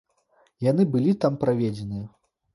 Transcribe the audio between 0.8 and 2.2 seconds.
былі там праведзеныя.